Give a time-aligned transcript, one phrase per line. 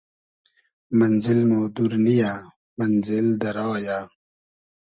[0.97, 2.31] مئنزیل مۉ دور نییۂ
[2.77, 3.99] مئنزیل دۂ را یۂ